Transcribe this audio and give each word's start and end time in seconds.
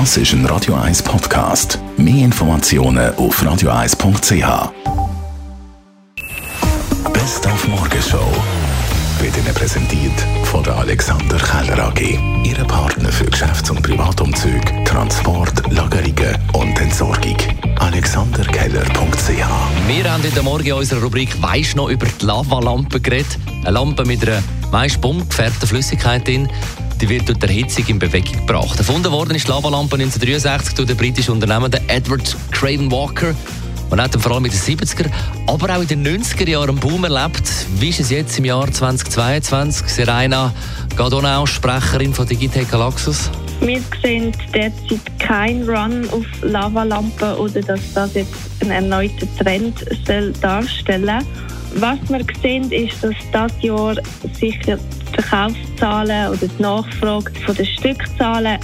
Das 0.00 0.16
ist 0.16 0.32
ein 0.32 0.44
Radio 0.46 0.74
1 0.74 1.04
Podcast. 1.04 1.78
Mehr 1.96 2.24
Informationen 2.24 3.14
auf 3.14 3.40
radio1.ch. 3.40 4.72
Best 7.12 7.46
auf 7.46 7.68
Morgenshow 7.68 8.26
wird 9.20 9.36
Ihnen 9.36 9.54
präsentiert 9.54 10.20
von 10.46 10.64
der 10.64 10.78
Alexander 10.78 11.36
Keller 11.36 11.78
AG. 11.86 12.18
Ihre 12.42 12.64
Partner 12.64 13.12
für 13.12 13.26
Geschäfts- 13.26 13.70
und 13.70 13.82
Privatumzüge, 13.82 14.82
Transport, 14.84 15.62
Lagerungen 15.72 16.38
und 16.54 16.80
Entsorgung. 16.80 17.36
AlexanderKeller.ch 17.78 19.28
Wir 19.86 20.12
haben 20.12 20.24
heute 20.24 20.42
Morgen 20.42 20.66
in 20.66 20.72
unserer 20.72 21.02
Rubrik 21.04 21.40
«Weisst 21.40 21.76
noch» 21.76 21.88
über 21.88 22.06
die 22.06 22.26
Lavalampe 22.26 23.00
geredet. 23.00 23.38
Eine 23.62 23.70
Lampe 23.70 24.04
mit 24.04 24.26
einer 24.26 24.42
meist 24.72 25.00
buntgefärbten 25.00 25.68
Flüssigkeit 25.68 26.26
drin. 26.26 26.48
Die 27.04 27.10
wird 27.10 27.28
durch 27.28 27.38
die 27.38 27.48
Erhitzung 27.48 27.86
in 27.88 27.98
Bewegung 27.98 28.32
gebracht. 28.32 28.78
Erfunden 28.78 29.12
worden 29.12 29.34
ist 29.34 29.46
Lavalampe 29.46 29.96
1963 29.96 30.74
durch 30.74 30.88
den 30.88 30.96
britischen 30.96 31.32
Unternehmer 31.32 31.68
Edward 31.88 32.34
Craven 32.50 32.90
Walker. 32.90 33.34
Man 33.90 34.00
hat 34.00 34.14
vor 34.14 34.32
allem 34.32 34.46
in 34.46 34.50
den 34.50 34.58
70er, 34.58 35.10
aber 35.46 35.76
auch 35.76 35.82
in 35.82 35.88
den 35.88 36.22
90er 36.22 36.48
Jahren 36.48 36.70
einen 36.70 36.78
Boom 36.78 37.04
erlebt. 37.04 37.42
Wie 37.78 37.90
ist 37.90 38.00
es 38.00 38.08
jetzt 38.08 38.38
im 38.38 38.46
Jahr 38.46 38.72
2022? 38.72 39.86
Serena 39.86 40.50
Gadonau, 40.96 41.44
Sprecherin 41.44 42.14
von 42.14 42.26
Digitec 42.26 42.70
Galaxus. 42.70 43.30
Wir 43.60 43.82
sehen 44.02 44.32
derzeit 44.54 45.18
keinen 45.18 45.68
Run 45.68 46.08
auf 46.08 46.24
Lavalampen 46.40 47.34
oder 47.34 47.60
dass 47.60 47.80
das 47.92 48.14
jetzt 48.14 48.32
einen 48.62 48.70
erneuten 48.70 49.28
Trend 49.36 49.84
soll 50.06 50.32
darstellen 50.40 51.22
Was 51.76 51.98
wir 52.08 52.24
sehen, 52.40 52.70
ist, 52.70 53.02
dass 53.02 53.14
das 53.32 53.52
Jahr 53.60 53.96
sicher 54.38 54.78
die 54.78 55.22
Verkaufszahlen 55.22 56.28
oder 56.28 56.46
die 56.46 56.62
Nachfrage 56.62 57.32
den 57.52 57.66
Stückzahlen 57.66 58.58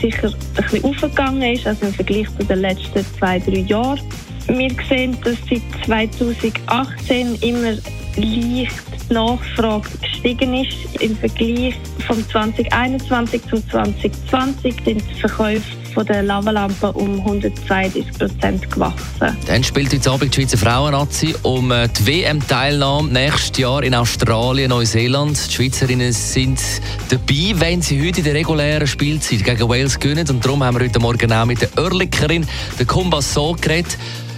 sicher 0.00 0.32
ein 0.56 0.62
bisschen 0.62 0.84
aufgegangen 0.84 1.54
ist, 1.54 1.66
also 1.66 1.86
im 1.86 1.94
Vergleich 1.94 2.26
zu 2.36 2.44
den 2.44 2.60
letzten 2.60 3.04
zwei, 3.18 3.38
drei 3.38 3.60
Jahren. 3.60 4.00
Wir 4.48 4.70
sehen, 4.88 5.16
dass 5.22 5.36
seit 5.48 5.62
2018 5.84 7.36
immer 7.36 7.76
leicht 8.16 8.95
die 9.08 9.14
Nachfrage 9.14 9.88
gestiegen 10.00 10.54
ist. 10.54 11.00
Im 11.00 11.16
Vergleich 11.16 11.74
von 12.06 12.26
2021 12.28 13.42
zum 13.48 13.68
2020 13.70 14.74
sind 14.84 15.02
die 15.10 15.20
Verkäufe 15.20 15.62
von 15.96 16.04
der 16.04 16.22
Lavalampe 16.22 16.92
um 16.92 17.18
132 17.20 18.18
Prozent 18.18 18.70
gewachsen. 18.70 19.36
Dann 19.46 19.64
spielt 19.64 19.92
heute 19.94 20.10
Abend 20.10 20.36
die 20.36 20.42
Schweizer 20.42 20.58
Frauennazi 20.58 21.34
um 21.42 21.70
äh, 21.70 21.88
die 21.88 22.06
WM-Teilnahme 22.06 23.10
nächstes 23.10 23.56
Jahr 23.58 23.82
in 23.82 23.94
Australien, 23.94 24.68
Neuseeland. 24.68 25.38
Die 25.48 25.54
Schweizerinnen 25.54 26.12
sind 26.12 26.60
dabei, 27.08 27.54
wenn 27.54 27.80
sie 27.80 28.06
heute 28.06 28.18
in 28.18 28.24
der 28.24 28.34
regulären 28.34 28.86
Spielzeit 28.86 29.42
gegen 29.42 29.68
Wales 29.68 29.98
gewinnen. 29.98 30.28
Und 30.28 30.44
darum 30.44 30.62
haben 30.62 30.78
wir 30.78 30.84
heute 30.84 30.98
Morgen 30.98 31.32
auch 31.32 31.46
mit 31.46 31.62
der 31.62 31.70
Örlikerin, 31.78 32.46
der 32.78 32.86
Kumbasso, 32.86 33.56
geredet. 33.58 33.96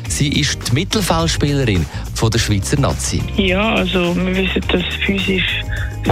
Sie 0.08 0.28
ist 0.28 0.58
die 0.68 0.74
Mittelfeldspielerin 0.74 1.84
von 2.18 2.30
der 2.30 2.40
Schweizer 2.40 2.80
Nazi. 2.80 3.22
Ja, 3.36 3.74
also 3.76 4.14
wir 4.16 4.36
wissen, 4.36 4.60
dass 4.72 4.82
physisch 5.06 5.62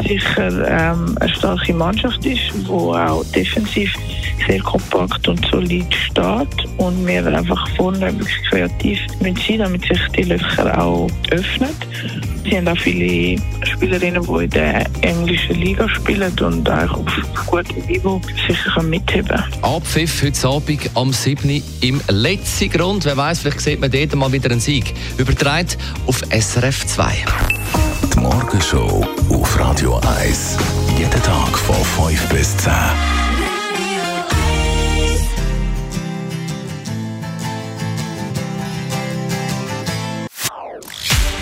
sicher 0.06 0.68
ähm, 0.68 1.18
eine 1.20 1.28
starke 1.34 1.74
Mannschaft 1.74 2.24
ist, 2.24 2.42
die 2.54 2.70
auch 2.70 3.24
defensiv 3.34 3.92
sehr 4.46 4.60
kompakt 4.60 5.26
und 5.26 5.44
solid 5.50 5.92
steht 5.92 6.68
und 6.76 7.06
wir 7.06 7.26
einfach 7.26 7.68
vorne 7.70 8.14
kreativ 8.48 9.00
müssen 9.20 9.36
sein, 9.48 9.58
damit 9.58 9.82
sich 9.82 10.00
die 10.16 10.22
Löcher 10.22 10.80
auch 10.80 11.08
öffnen. 11.32 11.74
Sie 12.48 12.56
haben 12.56 12.68
auch 12.68 12.78
viele 12.78 13.40
Spielerinnen, 13.64 14.22
die 14.22 14.44
in 14.44 14.50
der 14.50 14.86
englischen 15.02 15.56
Liga 15.56 15.88
spielen 15.88 16.32
und 16.40 16.70
auch 16.70 16.92
auf 16.92 17.46
gutem 17.46 17.84
Niveau 17.86 18.20
sicher 18.46 18.82
mitheben 18.82 19.28
können. 19.28 19.62
Abpfiff 19.62 20.22
heute 20.22 20.48
Abend 20.48 20.90
am 20.94 21.12
7. 21.12 21.62
im 21.80 22.00
letzten 22.08 22.70
Grund. 22.70 23.04
Wer 23.04 23.16
weiß, 23.16 23.40
vielleicht 23.40 23.60
sieht 23.60 23.80
man 23.80 23.90
dort 23.90 24.14
mal 24.14 24.30
wieder 24.30 24.50
einen 24.50 24.60
Sieg. 24.60 24.94
Übertragen 25.18 25.68
auf 26.06 26.22
SRF 26.30 26.86
2. 26.86 27.24
Die 28.14 28.20
Morgenshow 28.20 29.04
auf 29.30 29.58
Radio 29.60 30.00
1. 30.20 30.56
Jeden 30.98 31.22
Tag 31.22 31.58
von 31.58 32.06
5 32.06 32.28
bis 32.28 32.56
10. 32.58 32.72